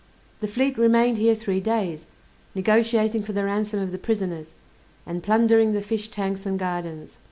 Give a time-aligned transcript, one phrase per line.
[0.39, 2.07] The fleet remained here three days,
[2.55, 4.55] negotiating for the ransom of the prisoners,
[5.05, 7.19] and plundering the fish tanks and gardens.